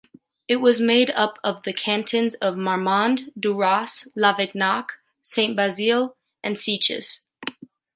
It 0.47 0.55
was 0.55 0.81
made 0.81 1.11
up 1.11 1.37
off 1.43 1.61
the 1.61 1.73
cantons 1.73 2.33
of 2.41 2.55
Marmande, 2.55 3.29
Duras, 3.39 4.07
Levignac, 4.17 4.87
Sainte 5.21 5.55
Bazeille 5.55 6.15
and 6.43 6.55
Seiches. 6.57 7.21